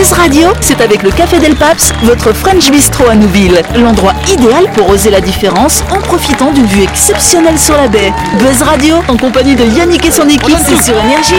[0.00, 3.60] Buzz Radio, c'est avec le Café Del Paps, votre French Bistro à Nouville.
[3.76, 8.10] L'endroit idéal pour oser la différence en profitant d'une vue exceptionnelle sur la baie.
[8.38, 11.34] Buzz Radio, en compagnie de Yannick et son équipe, c'est sur Énergie.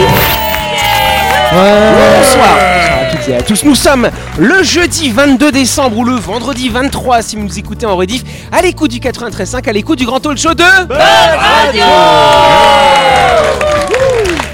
[1.50, 2.56] Bonsoir
[3.00, 3.64] à toutes et à tous.
[3.64, 4.08] Nous sommes
[4.38, 8.22] le jeudi 22 décembre ou le vendredi 23 si vous nous écoutez en rediff,
[8.52, 11.82] à l'écoute du 93.5, à l'écoute du grand talk show de Radio.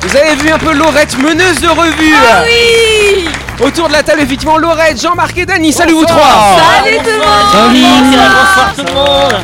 [0.01, 2.15] Vous avez vu un peu Laurette, meneuse de revue.
[2.47, 3.28] oui
[3.61, 5.73] Autour de la table, effectivement, Laurette, Jean-Marc et Dany.
[5.73, 9.35] Salut vous trois Salut tout le monde Bonsoir tout le monde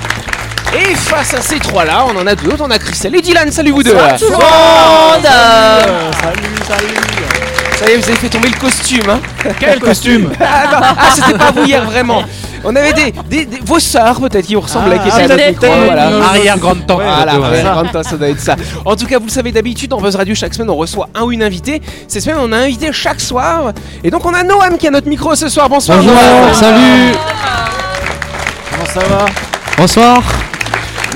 [0.73, 2.65] Et face à ces trois-là, on en a deux autres.
[2.65, 3.51] On a Christelle et Dylan.
[3.51, 5.27] Salut vous deux tout le monde
[7.79, 9.11] Ça y est, vous avez fait tomber le costume.
[9.11, 9.21] Hein
[9.59, 10.33] Quel costume?
[10.41, 10.95] Ah.
[10.97, 12.23] Ah, c'était pas vous hier vraiment.
[12.65, 15.49] On avait des, des- des- vos sœurs peut-être qui vous ressemblaient, qui étaient à notre
[15.49, 16.07] micro, voilà.
[16.25, 16.95] Arrière grande temps.
[16.97, 18.57] Voilà, ouais, grande tasse, ça doit être ça.
[18.85, 21.23] En tout cas, vous le savez d'habitude, dans Buzz Radio, chaque semaine, on reçoit un
[21.25, 21.83] ou une invitée.
[22.09, 23.73] Cette semaine, on a un invité chaque soir.
[24.03, 25.69] Et donc, on a Noam qui a notre micro ce soir.
[25.69, 26.55] Bonsoir, Bonjour, Noam.
[26.55, 27.13] salut
[28.71, 29.27] Comment ça va?
[29.77, 30.23] Bonsoir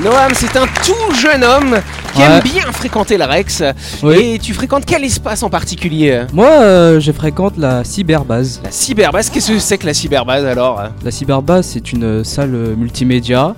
[0.02, 1.80] Noam, c'est un tout jeune homme
[2.14, 3.62] qui aime bien fréquenter le Rex.
[4.02, 4.16] Oui.
[4.34, 6.24] Et tu fréquentes quel espace en particulier?
[6.32, 8.60] Moi, euh, je fréquente la cyberbase.
[8.64, 9.30] La cyberbase.
[9.30, 10.82] Qu'est-ce que c'est que la cyberbase alors?
[11.04, 13.54] La cyberbase, c'est une salle euh, multimédia.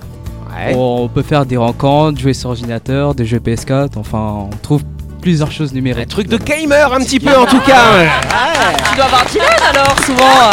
[0.53, 0.75] Ouais.
[0.75, 4.81] où On peut faire des rencontres, jouer sur ordinateur, des jeux PS4, enfin, on trouve
[5.21, 6.09] plusieurs choses Un numériques.
[6.09, 7.83] truc de gamer un petit peu en tout cas.
[8.89, 10.17] Tu dois avoir Dylan alors souvent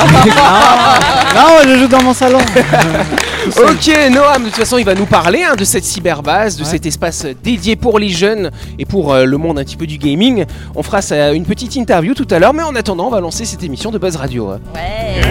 [1.35, 2.39] Non, je joue dans mon salon
[3.57, 6.71] Ok, Noam, de toute façon, il va nous parler hein, de cette cyberbase, de Ouais.
[6.71, 9.97] cet espace dédié pour les jeunes et pour euh, le monde un petit peu du
[9.99, 10.45] gaming.
[10.77, 13.45] On fera ça, une petite interview tout à l'heure, mais en attendant, on va lancer
[13.47, 14.51] cette émission de Buzz Radio.
[14.51, 14.59] hein.
[14.75, 15.23] Ouais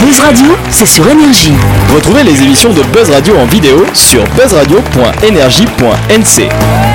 [0.00, 1.52] Buzz Radio, c'est sur Énergie.
[1.94, 6.93] Retrouvez les émissions de Buzz Radio en vidéo sur buzzradio.energie.nc.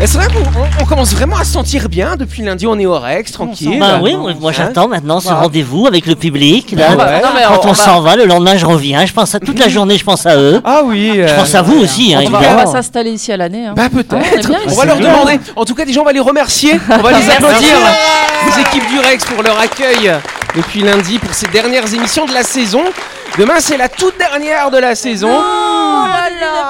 [0.00, 2.78] Et c'est vrai qu'on on- on commence vraiment à se sentir bien depuis lundi, on
[2.78, 3.80] est au Rex, tranquille.
[3.80, 6.70] Bah oui, moi, moi, Hein j'attends maintenant ce rendez-vous avec le public.
[6.76, 6.96] Là, Ouais.
[7.20, 9.04] Non, mais Quand on on va- s'en va, le lendemain je reviens.
[9.06, 10.60] Je pense à toute la journée, je pense à eux.
[10.64, 12.64] Ah oui Je pense à vous aussi, hein, On va, on évidemment.
[12.64, 13.66] va s'installer ici à l'année.
[13.66, 13.74] Hein.
[13.76, 14.48] Bah Ah, on est peut-être.
[14.48, 14.76] bien on ici.
[14.78, 15.40] va leur demander.
[15.56, 16.78] En tout cas, déjà, on va les remercier.
[16.90, 17.68] On va les applaudir.
[18.46, 20.12] Les équipes du Rex pour leur accueil
[20.56, 22.82] depuis lundi pour ces dernières émissions de la saison.
[23.36, 25.28] Demain, c'est la toute dernière de la saison.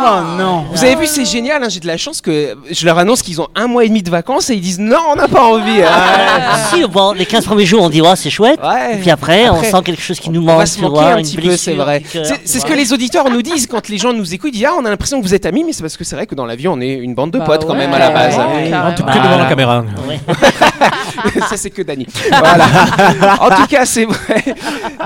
[0.01, 1.63] Oh non Vous avez vu, c'est génial.
[1.63, 4.03] hein, J'ai de la chance que je leur annonce qu'ils ont un mois et demi
[4.03, 5.81] de vacances et ils disent non, on n'a pas envie.
[5.85, 8.61] Ah, Si, bon, les 15 premiers jours, on dit, ouais, c'est chouette.
[8.63, 8.95] ouais.
[8.95, 10.59] Et puis après, Après, on sent quelque chose qui nous On manque.
[10.59, 12.01] va se tu manquer vois, un une petit peu, blessure c'est vrai.
[12.01, 12.83] du cœur, C'est c'est ce que voilà.
[12.83, 14.51] les auditeurs nous disent quand les gens nous écoutent.
[14.53, 16.17] Ils disent ah, on a l'impression que vous êtes amis, mais c'est parce que c'est
[16.17, 17.95] vrai que dans la vie, on est une bande de Bah potes quand ouais, même
[17.95, 18.35] à la base.
[18.39, 19.85] En tout cas devant la caméra.
[20.09, 20.19] Ouais.
[21.49, 22.07] ça c'est que Dany.
[22.31, 22.67] Voilà.
[23.41, 24.45] en tout cas, c'est vrai.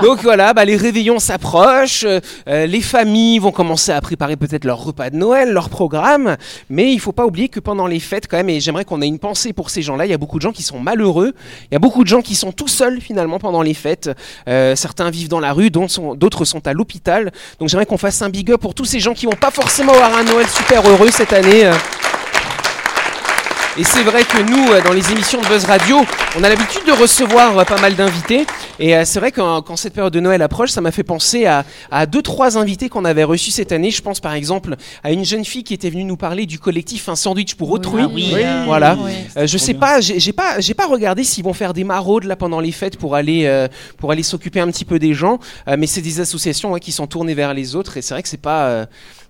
[0.01, 4.83] Donc voilà, bah, les réveillons s'approchent, euh, les familles vont commencer à préparer peut-être leur
[4.83, 6.35] repas de Noël, leur programme,
[6.69, 9.07] mais il faut pas oublier que pendant les fêtes quand même, et j'aimerais qu'on ait
[9.07, 11.33] une pensée pour ces gens-là, il y a beaucoup de gens qui sont malheureux,
[11.71, 14.09] il y a beaucoup de gens qui sont tout seuls finalement pendant les fêtes.
[14.49, 17.31] Euh, certains vivent dans la rue, d'autres sont, à l'hôpital.
[17.59, 19.93] Donc j'aimerais qu'on fasse un big up pour tous ces gens qui vont pas forcément
[19.93, 21.71] avoir un Noël super heureux cette année.
[23.75, 25.97] Et c'est vrai que nous, euh, dans les émissions de Buzz Radio,
[26.37, 28.45] on a l'habitude de recevoir euh, pas mal d'invités.
[28.79, 31.47] Et euh, c'est vrai que quand, cette période de Noël approche, ça m'a fait penser
[31.47, 33.89] à, à deux, trois invités qu'on avait reçus cette année.
[33.89, 37.09] Je pense par exemple à une jeune fille qui était venue nous parler du collectif
[37.09, 38.03] Un sandwich pour autrui.
[38.03, 38.35] Ah oui.
[38.65, 38.95] Voilà.
[38.99, 39.11] Oui.
[39.37, 42.25] Euh, je sais pas, j'ai j'ai pas, j'ai pas regardé s'ils vont faire des maraudes
[42.25, 43.67] là pendant les fêtes pour aller, euh,
[43.97, 45.39] pour aller s'occuper un petit peu des gens.
[45.67, 47.97] Euh, mais c'est des associations ouais, qui sont tournées vers les autres.
[47.97, 48.85] Et c'est vrai que c'est pas euh,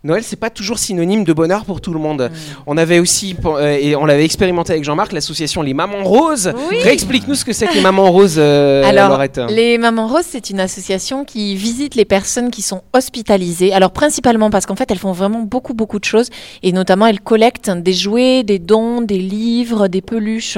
[0.06, 2.30] Noël, c'est pas toujours synonyme de bonheur pour tout le monde.
[2.68, 6.52] On avait aussi, euh, et on l'avait expérimenté avec Jean-Marc, l'association Les Mamans Roses.
[6.72, 6.78] Oui.
[6.82, 9.40] Réexplique-nous ce que c'est que les Mamans Roses, euh, Alors, Laurette.
[9.50, 13.74] les Mamans Roses, c'est une association qui visite les personnes qui sont hospitalisées.
[13.74, 16.30] Alors, principalement parce qu'en fait, elles font vraiment beaucoup, beaucoup de choses.
[16.64, 20.58] Et notamment, elles collectent des jouets, des dons, des livres, des peluches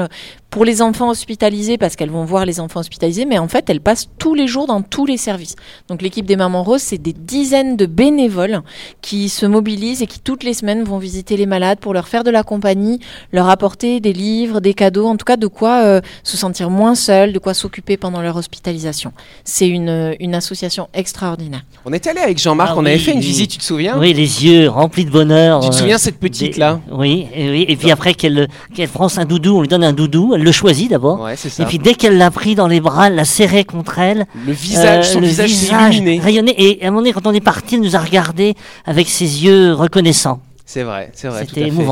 [0.56, 3.26] pour les enfants hospitalisés parce qu'elles vont voir les enfants hospitalisés.
[3.26, 5.58] Mais en fait, elles passent tous les jours dans tous les services.
[5.90, 8.62] Donc, l'équipe des Mamans Roses, c'est des dizaines de bénévoles
[9.02, 12.24] qui se mobilisent et qui, toutes les semaines, vont visiter les malades pour leur faire
[12.24, 13.02] de la compagnie,
[13.34, 16.96] leur apporter des livres, des cadeaux, en tout cas, de quoi euh, se sentir moins
[16.96, 19.12] seul, de quoi s'occuper pendant leur hospitalisation.
[19.44, 21.66] C'est une, une association extraordinaire.
[21.84, 23.26] On était allé avec Jean-Marc, Ah on avait oui, fait une oui.
[23.26, 24.00] visite, tu te souviens?
[24.00, 25.60] Oui, les yeux remplis de bonheur.
[25.60, 26.80] Tu te euh, souviens cette petite des- là?
[26.94, 27.66] Oui, et, oui.
[27.68, 30.52] et puis après qu'elle qu'elle prend un doudou, on lui donne un doudou, elle le
[30.52, 31.20] choisit d'abord.
[31.22, 34.26] Ouais, Et puis dès qu'elle l'a pris dans les bras, elle l'a serré contre elle.
[34.46, 36.20] Le visage, euh, son le visage illuminé.
[36.20, 36.56] rayonnait.
[36.58, 38.56] Et à un moment donné, quand on est parti, elle nous a regardé
[38.86, 40.40] avec ses yeux reconnaissants.
[40.66, 41.46] C'est vrai, c'est vrai.
[41.48, 41.84] C'était fait.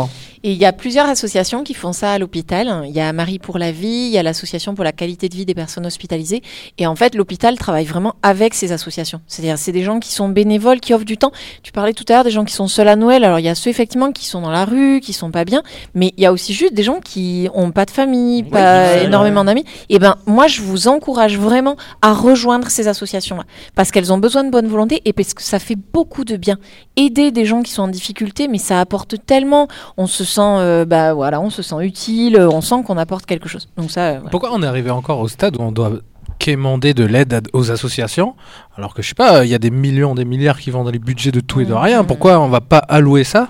[0.46, 2.84] Et il y a plusieurs associations qui font ça à l'hôpital.
[2.86, 5.36] Il y a Marie pour la vie, il y a l'association pour la qualité de
[5.36, 6.42] vie des personnes hospitalisées.
[6.78, 9.22] Et en fait, l'hôpital travaille vraiment avec ces associations.
[9.26, 11.32] C'est-à-dire, c'est des gens qui sont bénévoles, qui offrent du temps.
[11.62, 13.24] Tu parlais tout à l'heure des gens qui sont seuls à Noël.
[13.24, 15.64] Alors, il y a ceux effectivement qui sont dans la rue, qui sont pas bien.
[15.94, 19.46] Mais il y a aussi juste des gens qui ont pas de famille, pas énormément
[19.46, 19.64] d'amis.
[19.88, 23.46] Et ben, moi, je vous encourage vraiment à rejoindre ces associations-là.
[23.76, 26.58] Parce qu'elles ont besoin de bonne volonté et parce que ça fait beaucoup de bien.
[26.98, 29.70] Aider des gens qui sont en difficulté, mais ça apporte tellement.
[29.96, 33.48] On se sent, euh, bah voilà, on se sent utile, on sent qu'on apporte quelque
[33.48, 33.70] chose.
[33.78, 34.30] Donc ça, euh, voilà.
[34.30, 35.92] Pourquoi on est arrivé encore au stade où on doit
[36.40, 38.36] quémander de l'aide aux associations
[38.76, 40.92] alors que je sais pas, il y a des millions, des milliards qui vont dans
[40.92, 42.04] les budgets de tout et de rien.
[42.04, 43.50] Pourquoi on va pas allouer ça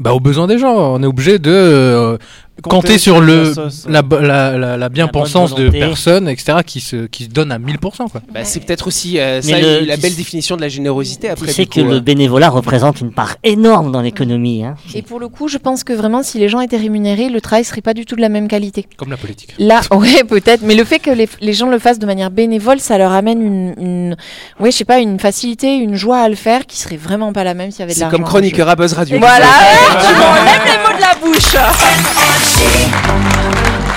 [0.00, 0.74] bah, aux besoins des gens?
[0.74, 2.18] On est obligé de euh,
[2.62, 3.86] compter sur le la sauce.
[3.88, 7.58] la, bo- la, la, la bien-pensance de personnes, etc., qui se, qui se donnent à
[7.58, 7.78] 1000%.
[8.10, 8.22] Quoi.
[8.32, 11.46] Bah, c'est peut-être aussi euh, ça, le- la belle définition de la générosité après.
[11.48, 12.00] Tu sais que coup, le euh.
[12.00, 14.64] bénévolat représente une part énorme dans l'économie.
[14.64, 14.76] Hein.
[14.94, 17.64] Et pour le coup, je pense que vraiment, si les gens étaient rémunérés, le travail
[17.64, 18.86] serait pas du tout de la même qualité.
[18.96, 19.54] Comme la politique.
[19.58, 22.80] Là, ouais, peut-être, mais le fait que les, les gens le fassent de manière bénévole,
[22.80, 24.16] ça leur amène une, une
[24.60, 27.44] ouais, je sais pas, une facilité, une joie à le faire qui serait vraiment pas
[27.44, 28.16] la même s'il y avait de C'est l'argent.
[28.16, 29.18] comme en chroniqueur à Buzz Radio.
[29.18, 29.46] Voilà,
[29.90, 31.54] tu m'enlèves les mots de la bouche.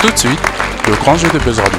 [0.00, 0.40] Tout de suite,
[0.86, 1.78] le grand jeu de Buzz Radio.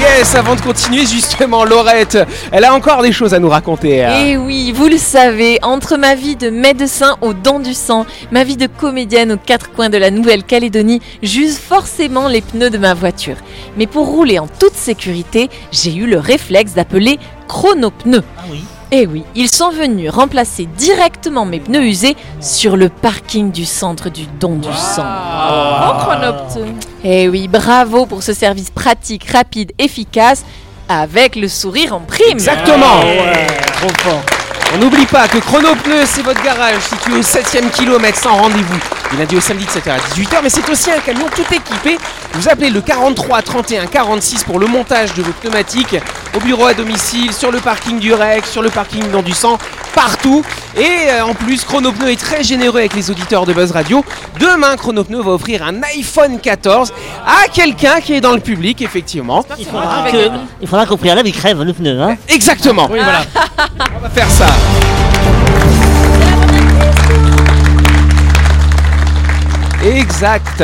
[0.00, 2.18] Yes, avant de continuer, justement, Laurette,
[2.50, 3.98] elle a encore des choses à nous raconter.
[3.98, 8.42] Et oui, vous le savez, entre ma vie de médecin au don du sang, ma
[8.42, 12.94] vie de comédienne aux quatre coins de la Nouvelle-Calédonie, j'use forcément les pneus de ma
[12.94, 13.36] voiture.
[13.76, 18.24] Mais pour rouler en toute sécurité, j'ai eu le réflexe d'appeler chronopneus.
[18.38, 18.64] Ah oui.
[18.94, 24.10] Et oui, ils sont venus remplacer directement mes pneus usés sur le parking du centre
[24.10, 25.06] du don du sang.
[27.02, 30.44] Et oui, bravo pour ce service pratique, rapide, efficace,
[30.90, 32.32] avec le sourire en prime.
[32.32, 33.00] Exactement.
[33.78, 34.41] Trop fort.
[34.74, 38.78] On n'oublie pas que Chronopneu, c'est votre garage situé au 7ème kilomètre sans rendez-vous.
[39.10, 41.98] Du lundi au samedi de 7h à 18h, mais c'est aussi un camion tout équipé.
[42.32, 45.96] Vous appelez le 43 31 46 pour le montage de vos pneumatiques
[46.34, 49.58] au bureau à domicile, sur le parking du REC, sur le parking dans du sang,
[49.94, 50.42] partout.
[50.76, 54.04] Et euh, en plus, Chronopneu est très généreux avec les auditeurs de Buzz Radio.
[54.40, 56.92] Demain, Chronopneu va offrir un iPhone 14
[57.26, 59.44] à quelqu'un qui est dans le public, effectivement.
[59.58, 60.30] Il faudra que-
[60.60, 62.00] il faudra qu'au préalable, il crève le pneu.
[62.00, 62.16] Hein.
[62.28, 62.88] Exactement.
[62.90, 63.22] Oui, voilà.
[63.96, 64.46] On va faire ça.
[69.84, 70.62] Exact.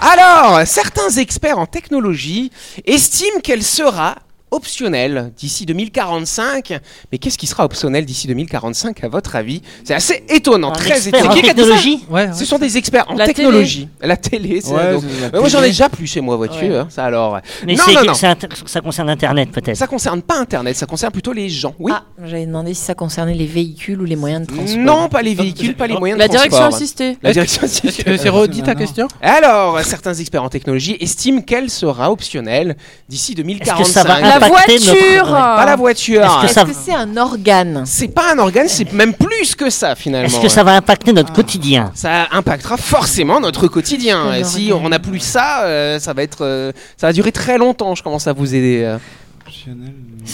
[0.00, 2.50] Alors, certains experts en technologie
[2.86, 4.16] estiment qu'elle sera
[4.54, 6.78] optionnelle d'ici 2045.
[7.12, 9.62] Mais qu'est-ce qui sera optionnel d'ici 2045 à votre avis?
[9.84, 11.30] C'est assez étonnant, Un très expert étonnant.
[11.32, 13.88] en Qui a dit ça technologie Ouais, Ce sont des experts en La technologie.
[14.00, 15.70] La télé, c'est Ouais, donc- c'est la Mais moi j'en ai télé.
[15.72, 17.38] déjà plus chez moi voiture, hein, ça alors.
[17.66, 18.14] Mais non, c'est- non, non.
[18.14, 19.76] c'est inter- ça concerne Internet peut-être.
[19.76, 21.74] Ça concerne pas Internet, ça concerne plutôt les gens.
[21.78, 21.92] Oui.
[21.94, 24.78] Ah, j'avais demandé si ça concernait les véhicules ou les moyens de transport.
[24.82, 26.76] non, pas les véhicules, pas les moyens La de direction transport.
[26.76, 27.18] assistée.
[27.22, 28.16] La direction assistée.
[28.18, 32.76] C'est redit ta question Alors, certains experts en technologie estiment qu'elle sera optionnelle
[33.08, 33.84] d'ici Est-ce 2045.
[33.84, 34.94] que ça va La impacter voiture
[35.26, 35.32] notre...
[35.32, 35.56] ouais.
[35.56, 36.22] Pas la voiture.
[36.24, 39.54] Est-ce que Est-ce ça- que c'est un organe C'est pas un organe, c'est même plus
[39.54, 40.26] que ça finalement.
[40.28, 44.32] Est-ce que ça va impacter notre quotidien Ça impactera forcément notre quotidien.
[44.34, 47.58] Et si on n'a plus ça, euh, ça va être, euh, ça va durer très
[47.58, 47.94] longtemps.
[47.94, 48.82] Je commence à vous aider.
[48.84, 48.98] euh.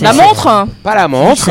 [0.01, 1.51] La montre Pas la montre.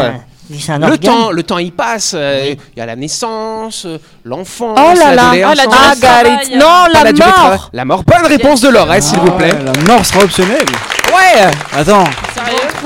[0.50, 2.14] Le temps, le temps il passe.
[2.16, 6.02] euh, Il y a la naissance, euh, l'enfance, Oh là là, ah, la Ah, de
[6.02, 6.58] Gareth, travail.
[6.58, 8.04] non, Pas la mort La mort.
[8.04, 9.54] Bonne réponse de Laura, s'il vous plaît.
[9.54, 10.66] Ouais, la mort sera optionnelle.
[11.14, 11.52] Ouais.
[11.78, 12.04] Attends.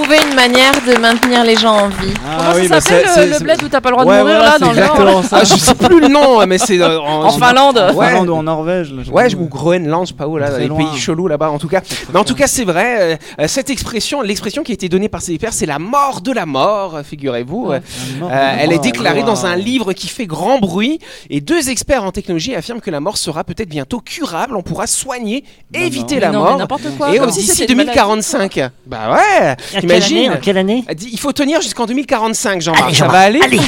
[0.04, 2.14] Trouver une manière de maintenir les gens en vie.
[2.28, 4.06] Ah Comment oui, ça bah, s'appelle c'est- le, le bled où t'as pas le droit
[4.06, 5.38] Ouais, de mourir voilà, là dans le Nord exactement ça.
[5.42, 7.82] Ah, je sais plus le nom, mais c'est euh, en, En Finlande.
[7.96, 8.08] Ouais.
[8.10, 8.92] Finlande ou en Norvège.
[8.94, 10.78] là, Ouais, ou Groenland, je sais pas où là, les loin.
[10.80, 11.82] pays chelous là-bas en tout cas.
[12.14, 15.22] Mais en tout cas, c'est vrai, euh, cette expression, l'expression qui a été donnée par
[15.22, 17.72] ces pères, c'est la mort de la mort, figurez-vous.
[17.72, 17.80] Euh,
[18.24, 22.12] euh, elle est déclarée dans un livre qui fait grand bruit et deux experts en
[22.12, 25.44] technologie affirment que la mort sera peut-être bientôt curable, on pourra soigner,
[25.74, 26.22] éviter non.
[26.22, 26.68] la non, mort.
[26.98, 27.14] quoi.
[27.16, 27.96] Et comme euh, si d'ici c'était une maladie.
[27.98, 28.60] 2045.
[28.86, 29.56] Bah ouais,
[30.02, 32.84] t'imagines année, en quelle année Elle dit, Il faut tenir jusqu'en 2045, Jean-Marc.
[32.86, 33.60] Allez, Ça va aller allez.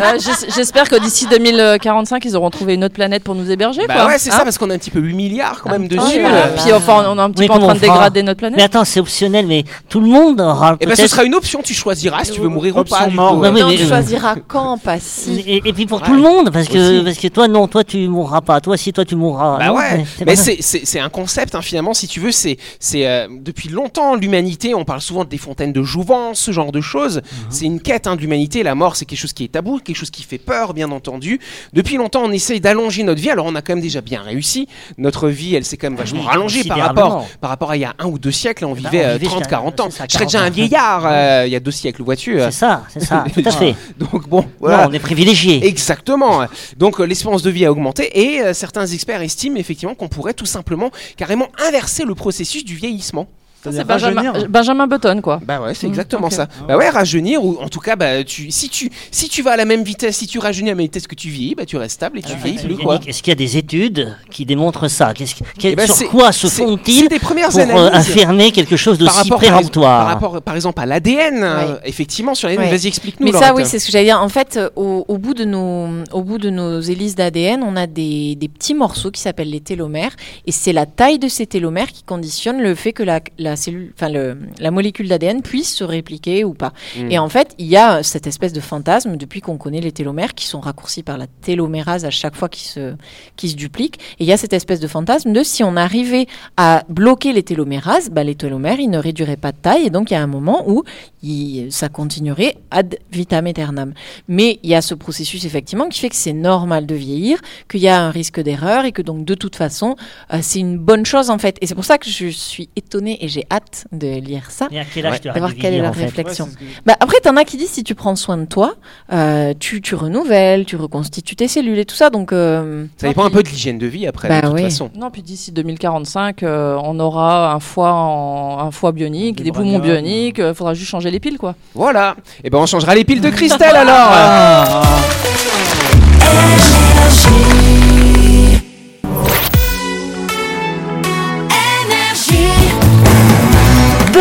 [0.00, 3.82] Euh, j'es- J'espère que d'ici 2045, ils auront trouvé une autre planète pour nous héberger.
[3.86, 4.06] Bah quoi.
[4.06, 5.94] ouais, c'est Hein ça, parce qu'on a un petit peu 8 milliards quand même Ah,
[5.94, 6.06] dessus.
[6.16, 6.46] oui, voilà.
[6.46, 6.56] euh.
[6.62, 8.56] Puis enfin, on est un petit peu en train de dégrader notre planète.
[8.56, 11.60] Mais attends, c'est optionnel, mais tout le monde aura Et ben ce sera une option,
[11.62, 13.06] tu choisiras si tu veux mourir ou pas.
[13.08, 15.40] tu choisiras quand, pas si.
[15.46, 16.06] Et, et puis pour Ouais.
[16.06, 18.60] tout le monde, parce que, parce que toi, non, toi, tu mourras pas.
[18.60, 19.58] Toi, si, toi, tu mourras.
[19.58, 22.32] Bah Non, ouais, c'est mais c'est c'est c'est un concept hein, finalement si tu veux
[22.32, 26.52] c'est c'est euh, depuis longtemps l'humanité on parle souvent de des fontaines de jouvence, ce
[26.52, 27.16] genre de choses.
[27.16, 27.22] Mhm.
[27.50, 28.62] C'est une quête hein, de l'humanité.
[28.62, 31.40] La mort, c'est quelque chose qui est tabou, quelque chose qui fait peur, bien entendu.
[31.72, 33.30] Depuis longtemps, on essaye d'allonger notre vie.
[33.30, 34.68] Alors, on a quand même déjà bien réussi.
[34.98, 37.80] Notre vie, elle s'est quand même vachement Oui, rallongée par rapport, par rapport à il
[37.80, 38.66] y a un ou deux siècles.
[38.66, 39.90] On bah, vivait on euh, vivait 30, jusqu'à- 40 ans.
[39.90, 42.38] ça, Je serais déjà 40 un vieillard euh, il y a deux siècles, vois-tu.
[42.38, 42.50] euh.
[42.50, 43.74] C'est ça, c'est ça, tout à fait.
[43.98, 44.84] Donc bon, voilà.
[44.84, 45.66] Non, on est privilégié.
[45.66, 46.46] Exactement.
[46.76, 50.46] Donc l'espérance de vie a augmenté et euh, certains experts estiment effectivement qu'on pourrait tout
[50.46, 53.26] simplement carrément inverser le processus du vieillissement.
[53.70, 55.40] C'est Benjamin, Benjamin Button, quoi.
[55.46, 56.32] Bah ouais, c'est Mmh, exactement ok.
[56.32, 56.48] ça.
[56.66, 59.56] Bah ouais, rajeunir ou en tout cas, bah tu, si tu, si tu vas à
[59.56, 61.76] la même vitesse, si tu rajeunis à la même vitesse que tu vieillis, bah tu
[61.76, 62.98] restes stable et tu vieillis plus quoi.
[63.06, 65.12] Est-ce qu'il y a des études qui démontrent ça?
[65.14, 65.28] Quel-
[65.62, 68.10] Eh ben, Sur c'est- quoi se font-ils c'est des premières pour euh, analyses.
[68.10, 71.42] affirmer quelque chose Par d'aussi rapport, par, exemple- péremptoire par rapport, par exemple, à l'ADN,
[71.42, 72.70] euh, effectivement, sur l'ADN, Ouais.
[72.76, 73.26] vas-y, explique-nous.
[73.26, 74.20] Mais ça, oui, c'est ce que j'allais dire.
[74.20, 77.76] En fait, euh, au, au bout de nos, au bout de nos hélices d'ADN, on
[77.76, 80.10] a des, des petits morceaux qui s'appellent les télomères,
[80.46, 83.92] et c'est la taille de ces télomères qui conditionne le fait que la, la cellule,
[83.94, 86.72] enfin le, la molécule d'ADN puisse se répliquer ou pas.
[86.98, 87.10] Mm.
[87.10, 90.34] Et en fait, il y a cette espèce de fantasme depuis qu'on connaît les télomères
[90.34, 92.94] qui sont raccourcis par la télomérase à chaque fois qu'ils se,
[93.36, 93.98] qui se dupliquent.
[94.18, 97.42] Et il y a cette espèce de fantasme de si on arrivait à bloquer les
[97.42, 99.86] télomérases, bah, les télomères, ils ne réduiraient pas de taille.
[99.86, 100.84] Et donc, il y a un moment où
[101.22, 103.92] il- ça continuerait ad vitam aeternam.
[104.28, 107.80] Mais il y a ce processus, effectivement, qui fait que c'est normal de vieillir, qu'il
[107.80, 109.96] y a un risque d'erreur et que donc, de toute façon,
[110.32, 111.56] euh, c'est une bonne chose, en fait.
[111.60, 114.68] Et c'est pour ça que je suis étonnée et j'ai hâte de lire ça.
[114.70, 116.48] Et à quel âge tu arrêtes D'avoir de quelle est leur réflexion.
[116.86, 118.74] Bah, après, t'en as qui disent si tu prends soin de toi,
[119.12, 122.10] euh, tu, tu renouvelles, tu reconstitues tes cellules et tout ça.
[122.10, 124.62] Donc, euh, Ça dépend un peu de l'hygiène de vie après, Bah de toute oui.
[124.64, 124.90] façon.
[124.96, 129.78] Non, puis d'ici 2045, euh, on aura un foie, en- un foie bionique, des poumons
[129.78, 130.38] bioniques.
[130.38, 131.54] Il faudra juste changer les piles, quoi.
[131.74, 132.16] Voilà.
[132.44, 134.82] Et ben on changera les piles de cristal alors.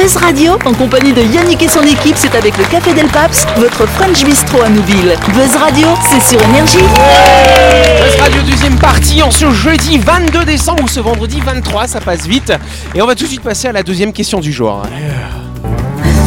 [0.01, 3.45] Buzz Radio, en compagnie de Yannick et son équipe, c'est avec le Café Del Paps,
[3.57, 5.15] votre French Bistro à Nouville.
[5.31, 6.79] Buzz Radio, c'est sur Énergie.
[6.79, 12.25] Buzz Radio deuxième partie en ce jeudi 22 décembre ou ce vendredi 23, ça passe
[12.25, 12.51] vite.
[12.95, 14.81] Et on va tout de suite passer à la deuxième question du jour.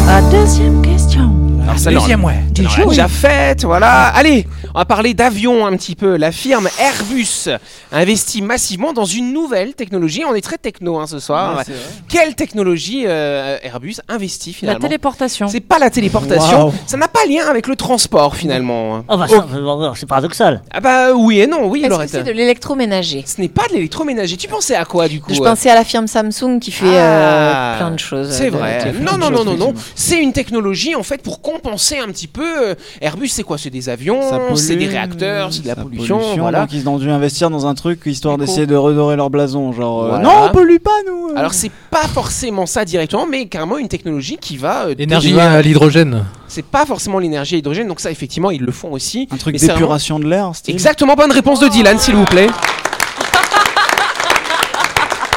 [0.06, 1.32] La deuxième question.
[1.64, 2.44] Alors, celle-là, deuxième, on- ouais.
[2.60, 4.04] on l'a déjà faite, voilà.
[4.14, 6.16] Allez, on va parler d'avion un petit peu.
[6.16, 7.48] La firme Airbus
[7.92, 10.22] investit massivement dans une nouvelle technologie.
[10.28, 11.58] On est très techno hein, ce soir.
[11.58, 11.74] Ouais.
[12.08, 14.80] Quelle technologie euh, Airbus investit La finalement?
[14.80, 15.46] téléportation.
[15.48, 16.72] C'est pas la téléportation.
[16.86, 19.04] Ça n'a pas lien avec le transport finalement.
[19.08, 20.62] Oh, bah, euh, c'est paradoxal.
[20.72, 22.10] Ah bah oui et non, oui Est-ce que Laurette.
[22.10, 23.22] c'est de l'électroménager?
[23.26, 24.36] Ce n'est pas de l'électroménager.
[24.36, 26.96] Tu pensais à quoi du coup Je euh pensais à la firme Samsung qui fait
[26.98, 28.30] Ah, euh, plein de choses.
[28.32, 28.92] C'est de- vrai.
[29.00, 29.74] Non, non, non, non, non.
[29.94, 32.74] C'est une technologie en fait pour compenser un petit peu.
[33.00, 33.56] Airbus, c'est quoi?
[33.58, 36.60] C'est des avions, Ça c'est des réacteurs, c'est de la pollution, pollution, voilà.
[36.60, 39.72] Donc ils ont dû investir dans un truc histoire d'essayer de redorer leur blason.
[39.72, 41.28] Genre, euh, non, on pollue pas nous.
[41.30, 41.36] euh.
[41.38, 44.86] Alors c'est pas forcément ça directement, mais carrément une technologie qui va.
[44.86, 46.24] euh, Énergie à l'hydrogène.
[46.48, 49.28] C'est pas forcément l'énergie à hydrogène, donc ça effectivement ils le font aussi.
[49.30, 50.52] un truc vraiment- d'épuration de l'air.
[50.68, 52.48] Exactement, bonne réponse de Dylan, s'il vous plaît.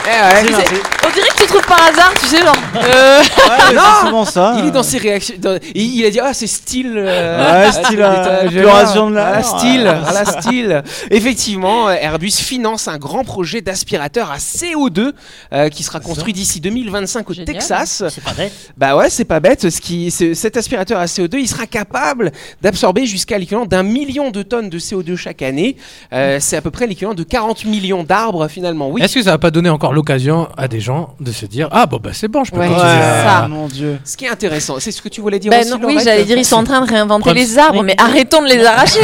[0.07, 0.43] Eh ouais.
[0.43, 0.75] Merci, merci.
[1.05, 2.55] On dirait que tu trouves par hasard, tu sais, genre.
[2.75, 3.81] euh, Ouais, Non.
[4.01, 4.55] c'est souvent ça.
[4.59, 5.35] Il est dans ses réactions.
[5.39, 6.93] dans- il, il a dit Ah, c'est style.
[6.95, 9.11] euh, Ouais, style, ah, euh, j'aime bien.
[9.11, 9.17] de.
[9.17, 9.81] À la style.
[9.83, 9.87] Ouais.
[10.07, 10.83] À la style.
[11.11, 15.13] Effectivement, euh, Airbus finance un grand projet d'aspirateur à CO2
[15.53, 17.55] euh, qui sera construit d'ici 2025 au Génial.
[17.55, 18.03] Texas.
[18.09, 18.53] C'est pas bête.
[18.77, 19.69] Bah ouais, c'est pas bête.
[19.69, 24.29] Ce qui, ce- cet aspirateur à CO2, il sera capable d'absorber jusqu'à l'équivalent d'un million
[24.31, 25.77] de tonnes de CO2 chaque année.
[26.13, 28.89] Euh, c'est à peu près l'équivalent de 40 millions d'arbres finalement.
[28.89, 29.01] Oui.
[29.01, 31.85] Est-ce que ça va pas donner encore l'occasion à des gens de se dire Ah,
[31.87, 32.83] bon, bah c'est bon, je peux Ouais, continuer
[33.23, 33.47] ça.
[33.49, 33.97] mon dieu.
[34.05, 35.71] Ce qui est intéressant, c'est ce que tu voulais dire Ben aussi.
[35.71, 38.47] non, oui, j'allais dire, ils sont en train de réinventer les arbres, mais arrêtons de
[38.47, 38.99] les arracher.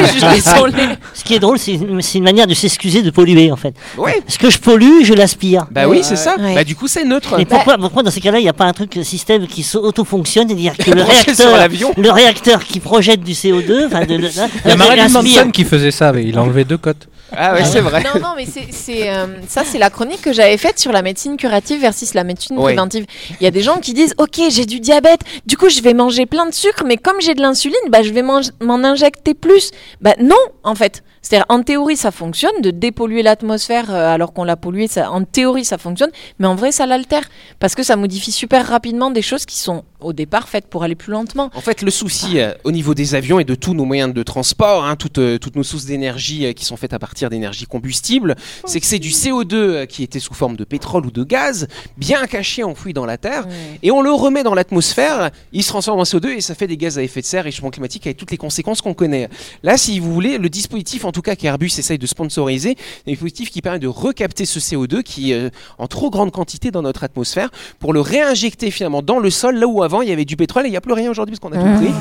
[1.14, 3.74] Ce qui est drôle, c'est c'est une manière de s'excuser de polluer, en fait.
[3.98, 4.22] Ouais.
[4.28, 5.66] Ce que je pollue, je l'aspire.
[5.72, 6.36] Bah oui, c'est ça.
[6.38, 6.56] Ouais.
[6.56, 7.36] Bah du coup, c'est neutre.
[7.38, 9.66] Mais pourquoi, pourquoi dans ces cas-là, il n'y a pas un truc, un système qui
[9.76, 11.92] auto-fonctionne, c'est-à-dire que le réacteur, l'avion.
[11.98, 14.30] le réacteur qui projette du CO2, enfin, de, de-
[14.66, 15.10] Il y a Marilyn.
[15.10, 17.08] Manson qui faisait ça, mais il a enlevé deux cotes.
[17.36, 18.04] Ah ouais, c'est vrai.
[18.04, 21.38] Non, non, mais c'est, euh, ça, c'est la chronique que j'avais faite sur la médecine
[21.38, 23.06] curative versus la médecine préventive.
[23.40, 25.94] Il y a des gens qui disent, ok, j'ai du diabète, du coup, je vais
[25.94, 29.72] manger plein de sucre, mais comme j'ai de l'insuline, bah, je vais m'en injecter plus.
[30.02, 31.04] Bah non, en fait.
[31.24, 34.88] C'est-à-dire, en théorie, ça fonctionne de dépolluer l'atmosphère euh, alors qu'on l'a polluée.
[34.88, 37.24] Ça, en théorie, ça fonctionne, mais en vrai, ça l'altère
[37.60, 40.96] parce que ça modifie super rapidement des choses qui sont au départ faites pour aller
[40.96, 41.50] plus lentement.
[41.56, 44.24] En fait, le souci euh, au niveau des avions et de tous nos moyens de
[44.24, 47.66] transport, hein, toutes, euh, toutes nos sources d'énergie euh, qui sont faites à partir d'énergie
[47.66, 51.24] combustible, c'est que c'est du CO2 euh, qui était sous forme de pétrole ou de
[51.24, 53.48] gaz, bien caché, enfoui dans la Terre,
[53.82, 56.78] et on le remet dans l'atmosphère, il se transforme en CO2 et ça fait des
[56.78, 59.30] gaz à effet de serre, réchauffement climatique, avec toutes les conséquences qu'on connaît.
[59.64, 62.76] Là, si vous voulez, le dispositif, en tout cas qu'Airbus essaye de sponsoriser,
[63.08, 66.70] un dispositif qui permet de recapter ce CO2 qui est euh, en trop grande quantité
[66.72, 70.12] dans notre atmosphère pour le réinjecter finalement dans le sol, là où avant il y
[70.12, 71.94] avait du pétrole et il n'y a plus rien aujourd'hui parce qu'on a tout pris.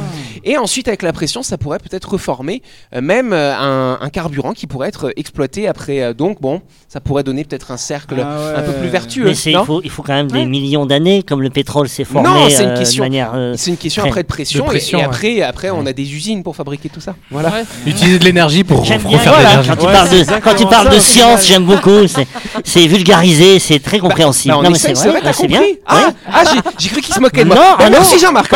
[0.45, 2.63] Et ensuite, avec la pression, ça pourrait peut-être reformer
[2.97, 6.01] euh, même euh, un, un carburant qui pourrait être exploité après.
[6.03, 9.25] euh, donc, bon, ça pourrait donner peut-être un cercle Ah un peu plus vertueux.
[9.27, 12.29] Mais il faut, il faut quand même des millions d'années, comme le pétrole s'est formé
[12.29, 13.33] Non, c'est une euh, question- de manière.
[13.35, 15.09] euh, C'est une question après de pression, de pression, et, et ouais.
[15.09, 17.15] après, après on a des usines pour fabriquer tout ça.
[17.31, 17.51] Voilà.
[17.51, 17.65] Ouais.
[17.87, 20.71] Utiliser de l'énergie pour refaire voilà, quand tu Ouais, parles c'est de, quand tu exactement
[20.71, 22.07] parles ça, de science, j'aime beaucoup.
[22.09, 22.27] C'est,
[22.65, 24.55] c'est vulgarisé, c'est très compréhensible.
[24.55, 25.63] Bah, on non, mais c'est vrai, bien.
[25.87, 25.95] Ah,
[26.33, 27.57] ah, j'ai- j'ai cru qu'il se moquait de moi.
[27.57, 28.53] Non, ah non, merci Jean-Marc.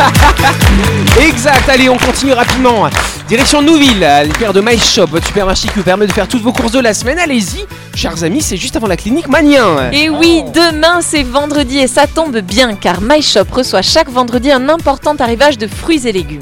[1.20, 2.88] Exact, allez, on continue rapidement.
[3.28, 6.42] Direction Nouville, les paires de My Shop, votre supermarché qui vous permet de faire toutes
[6.42, 7.18] vos courses de la semaine.
[7.18, 7.64] Allez-y,
[7.94, 9.90] chers amis, c'est juste avant la clinique Manien.
[9.92, 14.68] Et oui, demain c'est vendredi et ça tombe bien car MyShop reçoit chaque vendredi un
[14.68, 16.40] important arrivage de fruits et légumes.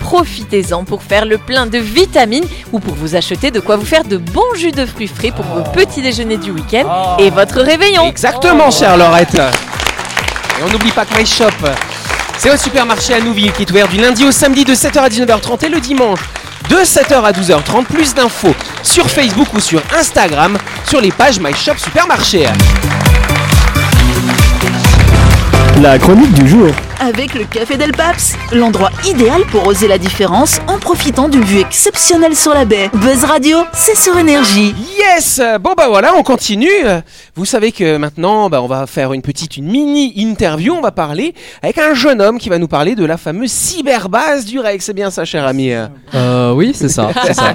[0.00, 4.04] Profitez-en pour faire le plein de vitamines ou pour vous acheter de quoi vous faire
[4.04, 8.06] de bons jus de fruits frais pour vos petits déjeuners du week-end et votre réveillon.
[8.06, 9.34] Exactement, chère Laurette.
[9.34, 11.50] Et on n'oublie pas que My Shop,
[12.38, 15.08] c'est votre supermarché à Nouville qui est ouvert du lundi au samedi de 7h à
[15.08, 16.20] 19h30 et le dimanche
[16.70, 17.84] de 7h à 12h30.
[17.84, 20.56] Plus d'infos sur Facebook ou sur Instagram
[20.88, 22.46] sur les pages My Shop Supermarché.
[25.82, 26.68] La chronique du jour.
[27.00, 31.60] Avec le Café Del Paps, l'endroit idéal pour oser la différence en profitant d'une vue
[31.60, 32.90] exceptionnelle sur la baie.
[32.92, 34.74] Buzz Radio, c'est sur énergie.
[34.98, 36.66] Yes Bon bah voilà, on continue.
[37.36, 40.74] Vous savez que maintenant, bah, on va faire une petite, une mini interview.
[40.74, 44.44] On va parler avec un jeune homme qui va nous parler de la fameuse cyberbase
[44.44, 44.84] du Rex.
[44.84, 45.70] C'est bien ça, cher ami.
[46.14, 47.10] Euh, oui, c'est ça.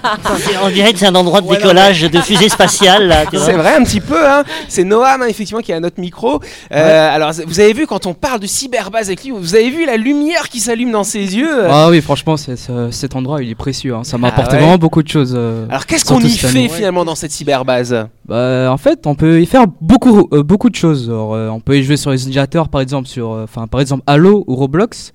[0.64, 3.28] On dirait que c'est un endroit de décollage de fusée spatiale.
[3.34, 4.44] C'est vrai un petit peu, hein.
[4.70, 6.40] C'est Noam hein, effectivement qui est à notre micro.
[6.72, 9.86] Euh, Alors vous avez vu quand on parle de cyberbase avec lui, vous avez vu
[9.86, 11.66] la lumière qui s'allume dans ses yeux.
[11.70, 13.94] Ah oui, franchement, c'est- c'est- cet endroit, il est précieux.
[13.96, 14.04] hein.
[14.04, 14.62] Ça m'a Ah apporté ouais.
[14.62, 15.34] vraiment beaucoup de choses.
[15.38, 16.70] euh, Alors qu'est-ce qu'on surtout y cette fait année.
[16.70, 18.08] finalement dans cette cyberbase?
[18.28, 21.10] Bah, en fait, on peut y faire beaucoup, euh, beaucoup de choses.
[21.10, 23.82] Alors, euh, on peut y jouer sur les ordinateurs, par exemple, sur, euh, enfin, par
[23.82, 25.12] exemple, Halo ou Roblox.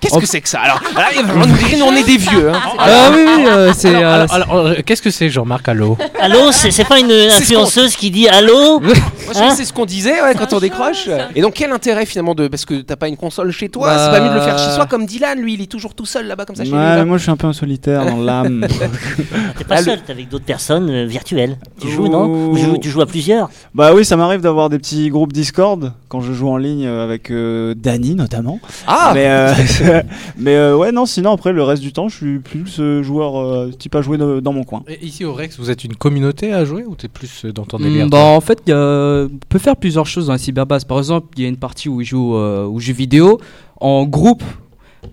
[0.00, 0.58] Qu'est-ce que c'est que ça?
[0.58, 2.50] Alors, là, il nous, on est des vieux.
[2.50, 2.58] Hein.
[2.76, 3.94] Ah oui, oui, euh, c'est.
[3.94, 7.06] Alors, euh, alors, alors, euh, qu'est-ce que c'est, Jean-Marc Allô Allô, c'est, c'est pas une
[7.06, 8.82] qu'on- influenceuse qui dit allô
[9.34, 11.08] Moi, Hein c'est ce qu'on disait ouais, quand on décroche.
[11.34, 12.48] Et donc, quel intérêt finalement de.
[12.48, 14.58] Parce que t'as pas une console chez toi, Bah- c'est pas mieux de le faire
[14.58, 16.76] chez soi comme Dylan, lui, il est toujours tout seul là-bas comme ça chez lui.
[16.76, 18.66] Ouais, mais moi je suis un peu un solitaire dans l'âme.
[19.58, 21.56] T'es pas Ah, seul, t'es avec d'autres personnes euh, virtuelles.
[21.80, 22.08] Tu joues, Oh.
[22.08, 25.08] non Ou tu joues, tu joues à plusieurs bah oui, ça m'arrive d'avoir des petits
[25.08, 28.60] groupes Discord quand je joue en ligne euh, avec euh, Dany notamment.
[28.86, 29.54] Ah Mais, euh,
[30.36, 33.40] mais euh, ouais, non, sinon après le reste du temps, je suis plus euh, joueur
[33.40, 34.82] euh, type à jouer dans mon coin.
[34.88, 37.78] Et Ici au Rex, vous êtes une communauté à jouer ou t'es plus dans ton
[37.78, 40.38] Hmm, délire bah, en fait, il y a- on peut faire plusieurs choses dans la
[40.38, 40.84] cyberbase.
[40.84, 43.40] Par exemple, il y a une partie où je joue, euh, où je joue vidéo
[43.80, 44.42] en groupe.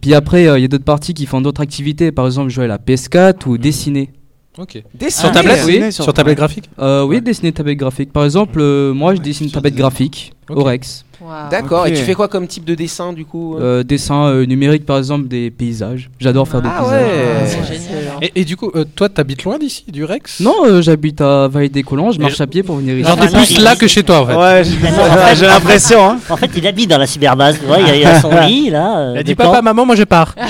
[0.02, 2.12] Puis après, euh, il y a d'autres parties qui font d'autres activités.
[2.12, 4.12] Par exemple, jouer à la PS4 ou dessiner.
[4.58, 4.84] Ok.
[4.94, 5.92] Des Sur tablette oui.
[5.92, 8.12] Sur tablette graphique Euh, oui, dessiner tablette graphique.
[8.12, 10.58] Par exemple, euh, moi, je dessine tablette graphique Ok.
[10.58, 11.06] au Rex.
[11.52, 14.86] D'accord, et tu fais quoi comme type de dessin du coup Euh, dessin euh, numérique,
[14.86, 16.10] par exemple, des paysages.
[16.20, 17.02] J'adore faire des Ah paysages.
[17.02, 18.04] ouais C'est génial.
[18.22, 20.40] et, et du coup, euh, toi, t'habites loin d'ici, du Rex?
[20.40, 22.12] Non, euh, j'habite à Vallée des Collants.
[22.12, 23.08] Je marche à pied pour venir ici.
[23.08, 24.36] Genre, Ah, t'es non, plus il- là que chez toi en fait.
[24.36, 24.64] Ouais,
[25.36, 26.10] j'ai l'impression.
[26.12, 26.20] Hein.
[26.30, 27.60] En fait, il habite dans la cyberbase.
[27.60, 28.98] Tu vois, il y a- il y a son lit, là.
[29.00, 29.46] euh, Elle dit camp.
[29.52, 30.36] papa, maman, moi je pars.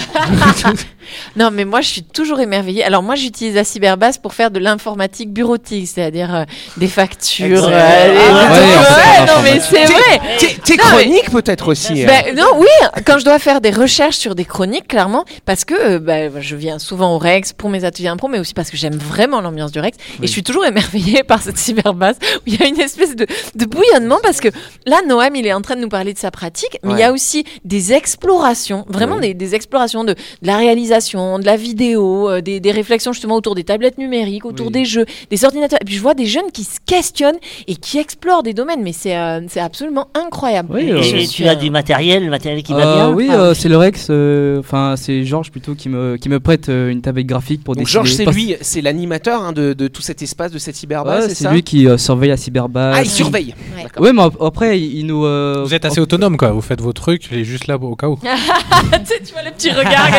[1.35, 2.83] Non, mais moi, je suis toujours émerveillée.
[2.83, 6.43] Alors, moi, j'utilise la cyberbase pour faire de l'informatique bureautique, c'est-à-dire euh,
[6.77, 7.63] des factures.
[7.67, 10.21] Euh, Ah, ouais, ouais, non, mais c'est vrai.
[10.63, 12.05] T'es t'es Non, mais- chronique peut-être aussi.
[12.05, 12.67] Ben, non, oui,
[13.05, 16.55] quand je dois faire des recherches sur des chroniques, clairement, parce que euh, ben, je
[16.55, 19.71] viens souvent au Rex pour mes ateliers impro, mais aussi parce que j'aime vraiment l'ambiance
[19.71, 19.97] du Rex.
[20.21, 23.25] Et je suis toujours émerveillée par cette cyberbase où il y a une espèce de,
[23.55, 24.49] de bouillonnement, parce que
[24.85, 27.03] là, Noam, il est en train de nous parler de sa pratique, mais il y
[27.03, 32.29] a aussi des explorations, vraiment des, des explorations de, de la réalisation, de la vidéo,
[32.29, 34.71] euh, des, des réflexions justement autour des tablettes numériques, autour Oui.
[34.73, 35.79] des jeux, des ordinateurs.
[35.81, 38.93] Et puis je vois des jeunes qui se questionnent et qui explorent des domaines, mais
[38.93, 40.48] c'est euh, c'est absolument incroyable.
[40.69, 43.53] Oui, euh, tu as du matériel, le matériel qui va Euh, bien oui, Ah euh,
[43.53, 44.07] c'est le Rex.
[44.09, 47.75] euh, Enfin, c'est Georges plutôt qui me, qui me prête euh, une tablette graphique pour
[47.75, 48.05] Donc dessiner.
[48.05, 51.33] Georges, c'est lui, c'est l'animateur hein, de, de tout cet espace, de cette cyberbase, Ouais,
[51.33, 52.95] c'est lui qui euh, surveille la cyberbase.
[52.97, 53.53] Ah, il surveille.
[53.75, 53.85] Ouais.
[54.01, 55.25] Ouais, mais ap- après, il il nous.
[55.25, 57.95] euh, Vous êtes assez autonome quoi, vous faites vos trucs, il est juste là au
[57.95, 58.15] cas où.
[58.21, 60.09] tu vois le petit regard.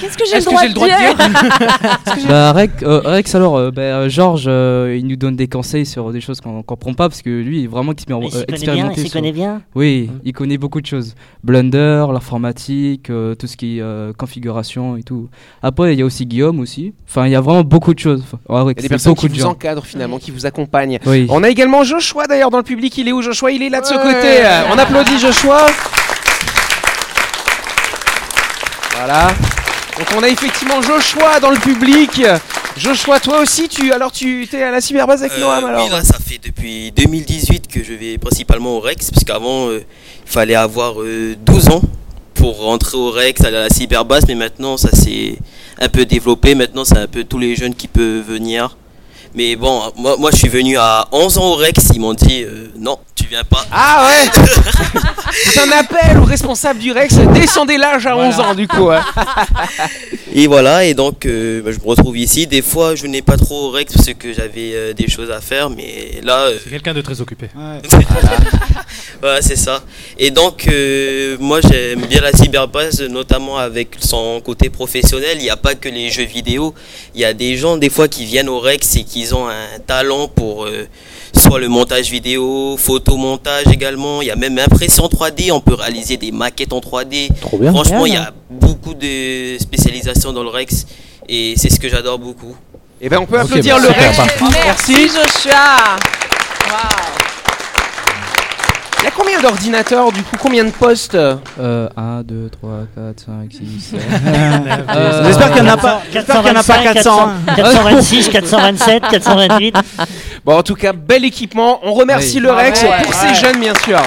[0.00, 3.56] Qu'est-ce que j'ai le droit j'ai le droit de dire Bah, Rex, euh, Rex, alors,
[3.56, 7.08] euh, bah, Georges, euh, il nous donne des conseils sur des choses qu'on comprend pas
[7.08, 9.00] parce que lui, il est vraiment Il euh, connaît bien, il expérimenté.
[9.02, 9.45] sur- connaît bien.
[9.74, 11.14] Oui, il connaît beaucoup de choses.
[11.44, 15.28] Blender, l'informatique, euh, tout ce qui est euh, configuration et tout.
[15.62, 16.92] Après, il y a aussi Guillaume aussi.
[17.08, 18.22] Enfin, il y a vraiment beaucoup de choses.
[18.22, 19.50] Enfin, ouais, Il y a des personnes qui de vous gens.
[19.50, 20.98] encadrent finalement, qui vous accompagnent.
[21.06, 21.26] Oui.
[21.30, 22.96] On a également Joshua d'ailleurs dans le public.
[22.98, 23.50] Il est où Joshua?
[23.50, 24.42] Il est là de ce côté.
[24.72, 25.66] On applaudit Joshua.
[28.96, 29.28] Voilà.
[29.98, 32.22] Donc on a effectivement Joshua dans le public
[32.76, 35.90] Joshua, toi aussi, tu alors tu es à la cyberbase avec Euh, Noam alors oui,
[35.90, 39.82] là, ça fait depuis 2018 que je vais principalement au Rex, parce qu'avant, euh,
[40.26, 41.80] il fallait avoir euh, 12 ans
[42.34, 45.38] pour rentrer au Rex, aller à la cyberbase, mais maintenant, ça s'est
[45.80, 46.54] un peu développé.
[46.54, 48.76] Maintenant, c'est un peu tous les jeunes qui peuvent venir.
[49.34, 52.42] Mais bon, moi, moi je suis venu à 11 ans au Rex, ils m'ont dit
[52.42, 52.98] euh, non,
[53.50, 53.66] pas.
[53.72, 54.30] Ah ouais
[55.44, 58.90] C'est un appel au responsable du Rex, descendez l'âge à 11 ans du coup.
[58.90, 59.04] hein.
[60.34, 62.46] Et voilà, et donc euh, bah, je me retrouve ici.
[62.46, 65.40] Des fois, je n'ai pas trop au Rex parce que j'avais euh, des choses à
[65.40, 66.44] faire, mais là.
[66.48, 67.48] euh, C'est quelqu'un de très occupé.
[69.22, 69.82] voilà, c'est ça.
[70.18, 75.36] Et donc, euh, moi, j'aime bien la cyberbase, notamment avec son côté professionnel.
[75.38, 76.74] Il n'y a pas que les jeux vidéo.
[77.14, 79.78] Il y a des gens, des fois, qui viennent au Rex et qui ont un
[79.86, 80.86] talent pour euh,
[81.34, 84.22] soit le montage vidéo, photomontage également.
[84.22, 85.52] Il y a même impression 3D.
[85.52, 87.28] On peut réaliser des maquettes en 3D.
[87.40, 87.72] Trop bien.
[87.72, 88.06] Franchement, Bien.
[88.06, 90.86] il y a beaucoup de spécialisation dans le Rex.
[91.28, 92.54] Et c'est ce que j'adore beaucoup.
[93.00, 94.16] Et ben on peut applaudir bah, le Rex.
[94.16, 94.44] parfait.
[94.64, 95.08] Merci.
[95.08, 95.96] Joshua.
[99.06, 103.34] Y a combien d'ordinateurs du coup Combien de postes Euh, 1, 2, 3, 4, 5,
[103.50, 104.00] 6, 7.
[105.24, 107.28] J'espère qu'il y en a pas- j'espère qu'il y en a pas 400.
[107.56, 109.76] 426, 427, 428.
[110.44, 111.78] Bon, en tout cas, bel équipement.
[111.82, 112.42] On remercie Oui.
[112.42, 113.28] le Rex Ouais, pour ouais.
[113.28, 113.98] ces jeunes, bien sûr.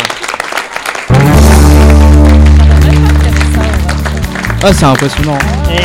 [4.62, 5.38] Ah, c'est impressionnant.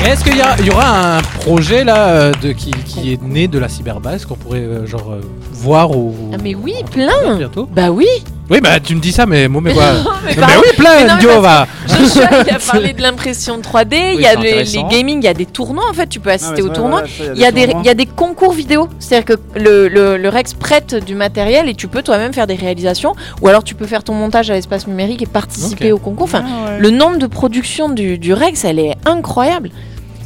[0.04, 3.22] Est-ce qu'il y, a- il y aura un projet là euh, de, qui, qui est
[3.22, 5.20] né de la cyberbase qu'on pourrait euh, genre euh,
[5.52, 7.36] voir ou Ah, mais oui, plein.
[7.38, 8.06] bientôt Bah oui.
[8.50, 9.84] Oui, bah tu me dis ça, mais moi, mais quoi
[10.26, 11.66] mais Mais oui, plein, Mais non, mais Dio, parce va.
[11.96, 15.28] que Joshua, il a parlé de l'impression 3D, il y a les, gaming, il y
[15.28, 17.04] a des tournois en fait, tu peux assister ouais, aux tournois.
[17.06, 20.18] ça, il y a des, il y a des concours vidéo, c'est-à-dire que le, le,
[20.18, 23.74] le Rex prête du matériel et tu peux toi-même faire des réalisations, ou alors tu
[23.74, 26.24] peux faire ton montage à l'espace numérique et participer au concours.
[26.24, 26.78] Enfin, Ah ouais.
[26.80, 29.70] le nombre de productions du, du Rex, elle est incroyable.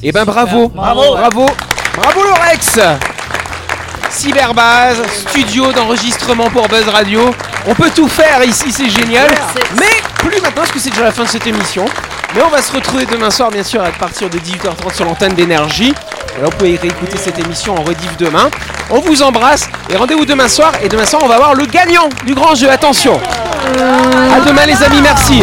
[0.03, 1.03] Et ben bravo, Bravo.
[1.13, 1.47] bravo,
[1.97, 2.81] bravo le Rex
[4.11, 7.31] Cyberbase, studio d'enregistrement pour Buzz Radio.
[7.67, 9.29] On peut tout faire ici, c'est génial.
[9.79, 9.87] Mais
[10.19, 11.85] plus maintenant, parce que c'est déjà la fin de cette émission.
[12.35, 15.35] Mais on va se retrouver demain soir, bien sûr, à partir de 18h30 sur l'antenne
[15.35, 15.95] d'énergie.
[16.41, 18.51] Là, vous pouvez réécouter cette émission en rediff demain.
[18.91, 20.73] On vous embrasse et rendez-vous demain soir.
[20.83, 22.71] Et demain soir, on va voir le gagnant du grand jeu.
[22.71, 23.21] Attention.
[23.21, 25.01] À demain, les amis.
[25.03, 25.43] Merci.